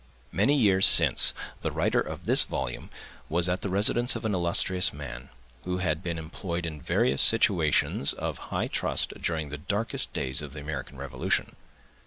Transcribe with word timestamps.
Many 0.31 0.55
years 0.55 0.87
since, 0.87 1.31
the 1.61 1.69
writer 1.69 2.01
of 2.01 2.25
this 2.25 2.41
volume 2.43 2.89
was 3.29 3.47
at 3.47 3.61
the 3.61 3.69
residence 3.69 4.15
of 4.15 4.25
an 4.25 4.33
illustrious 4.33 4.91
man, 4.91 5.29
who 5.63 5.77
had 5.77 6.01
been 6.01 6.17
employed 6.17 6.65
in 6.65 6.81
various 6.81 7.21
situations 7.21 8.11
of 8.11 8.49
high 8.49 8.67
trust 8.67 9.13
during 9.21 9.49
the 9.49 9.59
darkest 9.59 10.11
days 10.11 10.41
of 10.41 10.53
the 10.53 10.59
American 10.61 10.97
Revolution. 10.97 11.55